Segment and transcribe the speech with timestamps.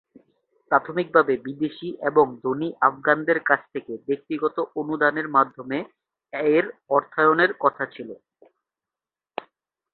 [0.71, 5.77] প্রাথমিকভাবে বিদেশী এবং ধনী আফগানদের কাছ থেকে ব্যক্তিগত অনুদানের মাধ্যমে
[6.51, 6.65] এর
[6.89, 8.15] অর্থায়নের কথা ছিলো।